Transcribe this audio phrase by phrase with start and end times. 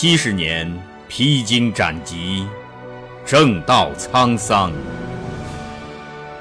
[0.00, 0.72] 七十年
[1.08, 2.46] 披荆斩棘，
[3.26, 4.70] 正道沧桑；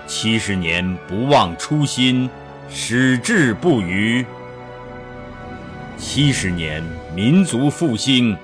[0.05, 2.29] 七十年不忘初心，
[2.69, 4.23] 矢志不渝；
[5.97, 6.83] 七十年
[7.15, 8.37] 民族复兴，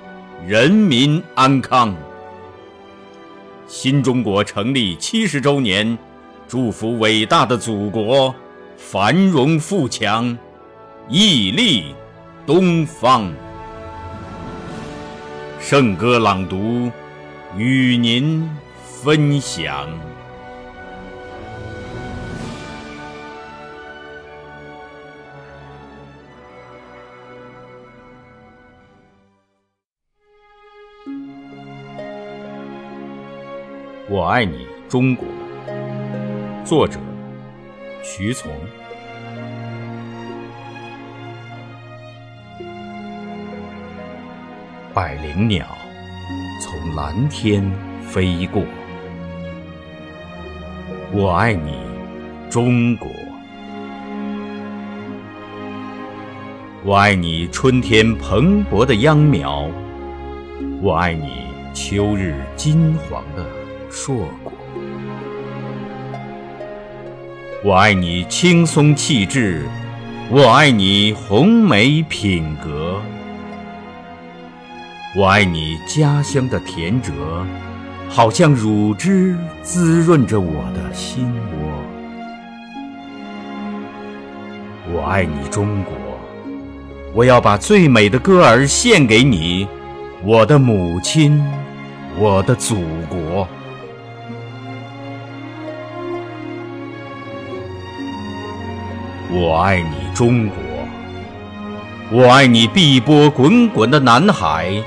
[0.48, 1.96] 人民安康。
[3.68, 5.96] 新中国成立七十周年，
[6.48, 8.34] 祝福伟大的祖国
[8.78, 10.36] 繁荣富强，
[11.08, 11.94] 屹立
[12.48, 13.32] 东方。
[15.66, 16.92] 圣歌朗读，
[17.58, 18.48] 与您
[18.84, 19.88] 分享。
[34.10, 35.26] 我爱你，中国。
[36.66, 37.00] 作者：
[38.04, 38.52] 徐从。
[44.94, 45.66] 百灵鸟
[46.62, 47.64] 从蓝天
[48.06, 48.62] 飞过，
[51.12, 51.74] 我爱你，
[52.48, 53.10] 中国。
[56.84, 59.68] 我爱你，春天蓬勃的秧苗；
[60.80, 63.44] 我爱你，秋日金黄的
[63.90, 64.54] 硕果；
[67.64, 69.64] 我爱你，青松气质；
[70.30, 73.02] 我爱你，红梅品格。
[75.16, 77.12] 我爱你家乡的田蔗，
[78.10, 81.70] 好像乳汁滋润着我的心窝。
[84.92, 85.94] 我爱你中国，
[87.14, 89.68] 我要把最美的歌儿献给你，
[90.24, 91.40] 我的母亲，
[92.18, 93.48] 我的祖国。
[99.32, 100.58] 我爱你中国，
[102.10, 104.82] 我爱你碧波滚滚的南海。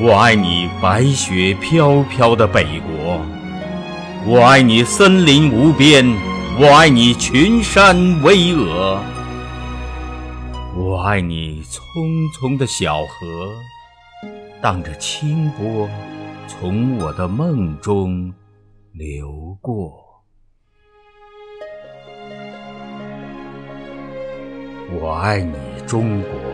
[0.00, 3.18] 我爱你，白雪飘飘的北国；
[4.24, 6.14] 我爱你，森林无边；
[6.56, 9.00] 我爱你，群山巍峨；
[10.76, 11.82] 我爱你，匆
[12.32, 13.50] 匆的小河，
[14.62, 15.88] 荡着清波，
[16.46, 18.32] 从我的梦中
[18.92, 19.92] 流过。
[25.00, 25.56] 我爱你，
[25.88, 26.47] 中国。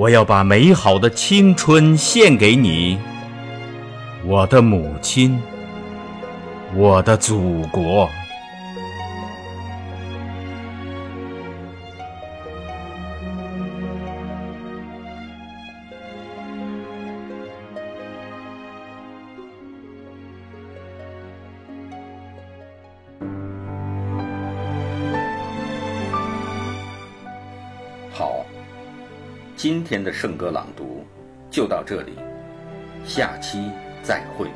[0.00, 2.98] 我要把美好的青春献给你，
[4.24, 5.38] 我的母亲，
[6.74, 8.08] 我的祖国。
[28.14, 28.49] 好。
[29.62, 31.04] 今天的圣歌朗读
[31.50, 32.14] 就到这里，
[33.04, 33.70] 下期
[34.02, 34.48] 再会。